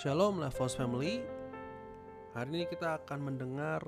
[0.00, 1.20] Shalom Levos Family.
[2.32, 3.84] Hari ini kita akan mendengar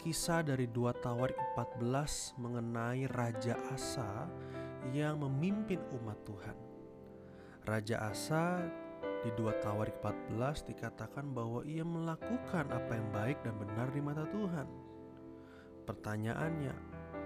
[0.00, 4.24] kisah dari 2 Tawarik 14 mengenai Raja Asa
[4.88, 6.56] yang memimpin umat Tuhan.
[7.60, 8.72] Raja Asa
[9.20, 14.24] di 2 Tawarik 14 dikatakan bahwa ia melakukan apa yang baik dan benar di mata
[14.32, 14.64] Tuhan.
[15.84, 16.72] Pertanyaannya,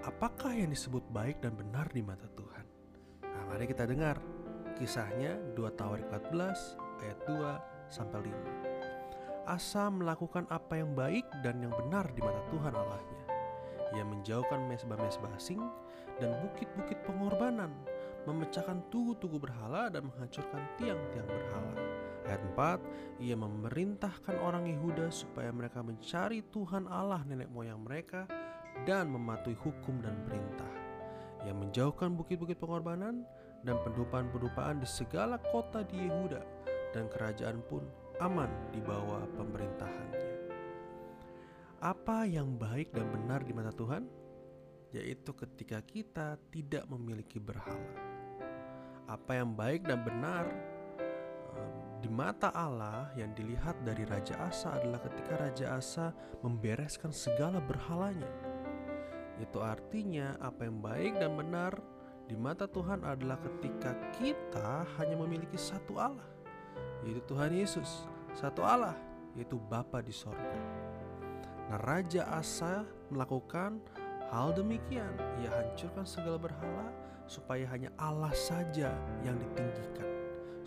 [0.03, 2.67] apakah yang disebut baik dan benar di mata Tuhan?
[3.23, 4.19] Nah mari kita dengar
[4.75, 9.45] kisahnya 2 Tawarik 14 ayat 2 sampai 5.
[9.45, 13.21] Asa melakukan apa yang baik dan yang benar di mata Tuhan Allahnya.
[13.93, 15.61] Ia menjauhkan mesbah-mesbah asing
[16.17, 17.69] dan bukit-bukit pengorbanan,
[18.25, 21.73] memecahkan tugu-tugu berhala dan menghancurkan tiang-tiang berhala.
[22.23, 22.41] Ayat
[23.19, 28.25] 4, ia memerintahkan orang Yehuda supaya mereka mencari Tuhan Allah nenek moyang mereka
[28.87, 30.71] dan mematuhi hukum dan perintah.
[31.43, 33.27] Ia menjauhkan bukit-bukit pengorbanan
[33.67, 36.62] dan pendupaan-pendupaan di segala kota di Yehuda
[36.93, 37.83] dan kerajaan pun
[38.21, 40.29] aman di bawah pemerintahannya.
[41.83, 44.07] Apa yang baik dan benar di mata Tuhan?
[44.93, 47.91] Yaitu ketika kita tidak memiliki berhala.
[49.09, 50.47] Apa yang baik dan benar
[51.99, 56.07] di mata Allah yang dilihat dari Raja Asa adalah ketika Raja Asa
[56.39, 58.27] membereskan segala berhalanya.
[59.41, 61.73] Itu artinya apa yang baik dan benar
[62.27, 66.42] di mata Tuhan adalah ketika kita hanya memiliki satu Allah
[67.03, 68.95] yaitu Tuhan Yesus, satu Allah,
[69.35, 70.59] yaitu Bapa di sorga.
[71.69, 73.79] Nah, Raja Asa melakukan
[74.31, 75.13] hal demikian.
[75.43, 76.87] Ia hancurkan segala berhala
[77.27, 78.91] supaya hanya Allah saja
[79.23, 80.09] yang ditinggikan,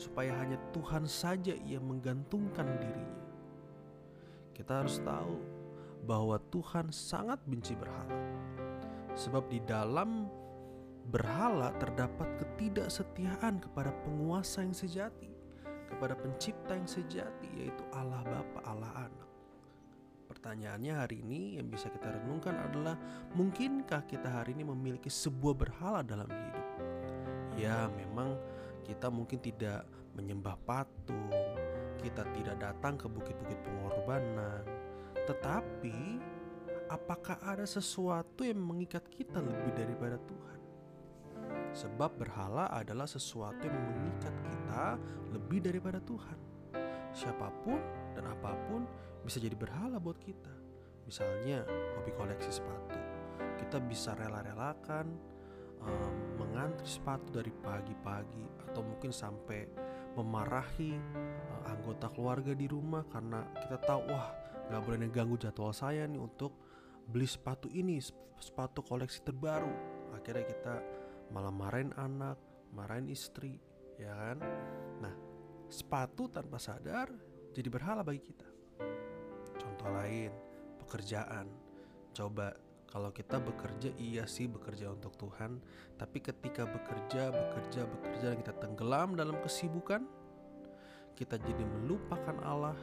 [0.00, 3.24] supaya hanya Tuhan saja ia menggantungkan dirinya.
[4.56, 5.36] Kita harus tahu
[6.08, 8.16] bahwa Tuhan sangat benci berhala.
[9.16, 10.28] Sebab di dalam
[11.12, 15.35] berhala terdapat ketidaksetiaan kepada penguasa yang sejati
[15.96, 19.28] kepada pencipta yang sejati yaitu Allah Bapa, Allah Anak.
[20.28, 23.00] Pertanyaannya hari ini yang bisa kita renungkan adalah
[23.32, 26.66] mungkinkah kita hari ini memiliki sebuah berhala dalam hidup?
[27.56, 28.36] Ya, memang
[28.84, 31.32] kita mungkin tidak menyembah patung,
[32.04, 34.68] kita tidak datang ke bukit-bukit pengorbanan,
[35.24, 36.20] tetapi
[36.92, 40.60] apakah ada sesuatu yang mengikat kita lebih daripada Tuhan?
[41.72, 44.55] Sebab berhala adalah sesuatu yang mengikat kita
[45.32, 46.38] lebih daripada Tuhan.
[47.16, 47.80] Siapa pun
[48.12, 48.84] dan apa pun
[49.24, 50.52] bisa jadi berhala buat kita.
[51.08, 51.64] Misalnya
[51.96, 52.98] hobi koleksi sepatu.
[53.56, 55.06] Kita bisa rela-relakan
[55.80, 59.64] um, mengantri sepatu dari pagi-pagi atau mungkin sampai
[60.16, 64.28] memarahi uh, anggota keluarga di rumah karena kita tahu wah
[64.66, 66.52] nggak boleh ngeganggu jadwal saya nih untuk
[67.06, 68.02] beli sepatu ini
[68.36, 69.70] sepatu koleksi terbaru
[70.16, 70.74] akhirnya kita
[71.30, 72.38] malah marahin anak,
[72.74, 73.58] marahin istri,
[74.00, 74.38] ya kan?
[75.00, 75.14] Nah,
[75.68, 77.08] sepatu tanpa sadar
[77.52, 78.48] jadi berhala bagi kita.
[79.56, 80.32] Contoh lain,
[80.84, 81.48] pekerjaan.
[82.12, 82.52] Coba
[82.86, 85.60] kalau kita bekerja iya sih bekerja untuk Tuhan,
[86.00, 90.06] tapi ketika bekerja, bekerja, bekerja dan kita tenggelam dalam kesibukan,
[91.16, 92.78] kita jadi melupakan Allah,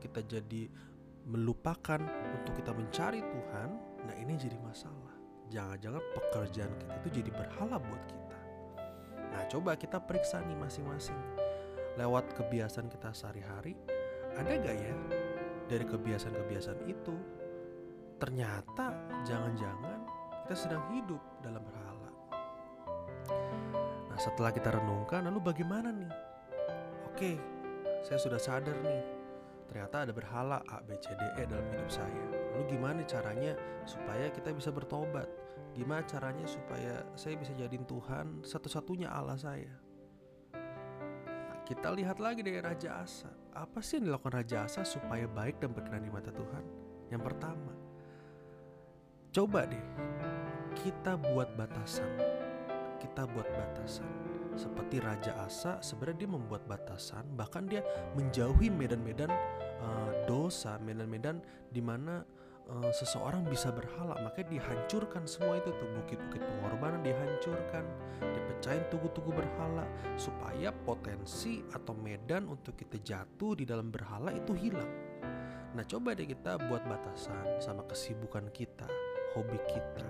[0.00, 0.68] kita jadi
[1.26, 2.00] melupakan
[2.32, 3.68] untuk kita mencari Tuhan.
[4.06, 5.16] Nah, ini jadi masalah
[5.50, 8.35] jangan-jangan pekerjaan kita itu jadi berhala buat kita.
[9.46, 11.18] Coba kita periksa nih masing-masing.
[11.96, 13.78] Lewat kebiasaan kita sehari-hari,
[14.36, 14.96] ada gak ya
[15.66, 17.16] dari kebiasaan-kebiasaan itu
[18.20, 18.92] ternyata
[19.24, 20.00] jangan-jangan
[20.44, 22.10] kita sedang hidup dalam berhala.
[24.12, 26.12] Nah, setelah kita renungkan, lalu bagaimana nih?
[27.10, 27.40] Oke,
[28.06, 29.15] saya sudah sadar nih.
[29.66, 33.52] Ternyata ada berhala A, B, C, D, E dalam hidup saya Lalu gimana caranya
[33.84, 35.28] supaya kita bisa bertobat?
[35.76, 39.76] Gimana caranya supaya saya bisa jadiin Tuhan satu-satunya Allah saya?
[40.56, 43.28] Nah, kita lihat lagi dari Raja Asa.
[43.52, 46.64] Apa sih yang dilakukan Raja Asa supaya baik dan berkenan di mata Tuhan?
[47.12, 47.72] Yang pertama,
[49.36, 49.86] coba deh
[50.80, 52.08] kita buat batasan.
[52.96, 54.35] Kita buat batasan.
[54.56, 57.84] Seperti Raja Asa sebenarnya dia membuat batasan, bahkan dia
[58.16, 59.28] menjauhi medan-medan
[59.84, 62.24] uh, dosa, medan-medan di mana
[62.72, 64.16] uh, seseorang bisa berhala.
[64.24, 67.84] Makanya dihancurkan semua itu tuh bukit-bukit pengorbanan dihancurkan
[68.24, 69.84] dipecahin tugu-tugu berhala
[70.16, 74.88] supaya potensi atau medan untuk kita jatuh di dalam berhala itu hilang.
[75.76, 78.88] Nah coba deh kita buat batasan sama kesibukan kita
[79.36, 80.08] hobi kita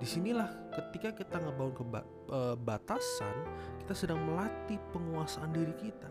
[0.00, 1.84] di sinilah ketika kita ngebangun ke
[2.32, 3.46] uh, batasan
[3.84, 6.10] kita sedang melatih penguasaan diri kita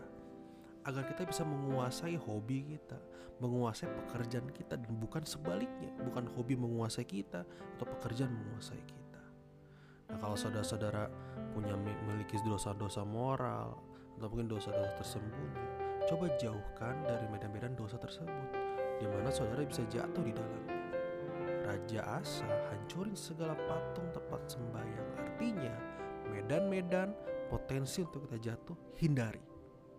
[0.82, 2.98] agar kita bisa menguasai hobi kita,
[3.38, 9.22] menguasai pekerjaan kita dan bukan sebaliknya, bukan hobi menguasai kita atau pekerjaan menguasai kita.
[10.10, 11.06] Nah, kalau saudara-saudara
[11.54, 13.78] punya memiliki dosa-dosa moral
[14.18, 15.62] atau mungkin dosa-dosa tersembunyi,
[16.10, 18.50] coba jauhkan dari medan-medan dosa tersebut,
[18.98, 20.81] di mana saudara bisa jatuh di dalamnya.
[21.82, 25.08] Raja Asa hancurin segala patung tempat sembahyang.
[25.18, 25.74] Artinya,
[26.30, 27.10] medan-medan
[27.50, 29.42] potensi untuk kita jatuh hindari.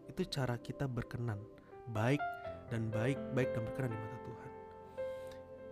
[0.07, 1.43] Itu cara kita berkenan,
[1.91, 2.23] baik
[2.71, 4.51] dan baik, baik dan berkenan di mata Tuhan.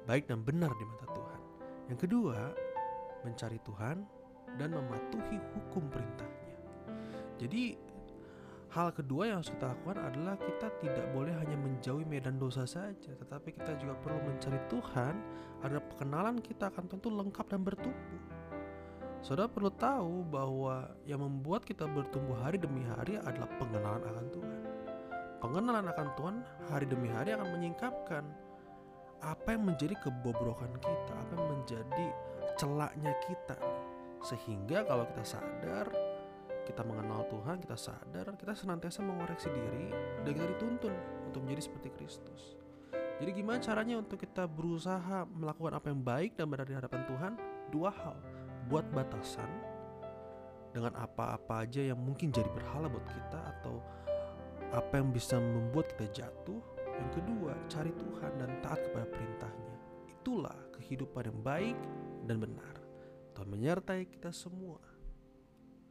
[0.04, 1.42] Baik dan benar di mata Tuhan.
[1.88, 2.40] Yang kedua,
[3.24, 3.98] mencari Tuhan
[4.60, 6.52] dan mematuhi hukum perintahnya.
[7.40, 7.80] Jadi
[8.72, 13.12] hal kedua yang harus kita lakukan adalah kita tidak boleh hanya menjauhi medan dosa saja,
[13.12, 15.14] tetapi kita juga perlu mencari Tuhan
[15.68, 18.24] agar pengenalan kita akan tentu lengkap dan bertumbuh.
[19.22, 24.62] Saudara perlu tahu bahwa yang membuat kita bertumbuh hari demi hari adalah pengenalan akan Tuhan.
[25.44, 26.36] Pengenalan akan Tuhan
[26.72, 28.24] hari demi hari akan menyingkapkan
[29.22, 32.08] apa yang menjadi kebobrokan kita, apa yang menjadi
[32.58, 33.58] celaknya kita.
[34.26, 35.86] Sehingga kalau kita sadar,
[36.64, 39.90] kita mengenal Tuhan, kita sadar, kita senantiasa mengoreksi diri
[40.24, 40.94] dan kita dituntun
[41.28, 42.62] untuk menjadi seperti Kristus.
[43.22, 47.34] Jadi gimana caranya untuk kita berusaha melakukan apa yang baik dan benar di hadapan Tuhan?
[47.70, 48.18] Dua hal.
[48.66, 49.50] Buat batasan
[50.72, 53.78] dengan apa-apa aja yang mungkin jadi berhala buat kita atau
[54.72, 56.62] apa yang bisa membuat kita jatuh.
[56.98, 59.76] Yang kedua, cari Tuhan dan taat kepada perintahnya.
[60.10, 61.78] Itulah kehidupan yang baik
[62.26, 62.76] dan benar.
[63.38, 64.91] Tuhan menyertai kita semua.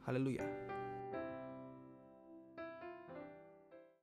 [0.05, 0.70] Haleluya.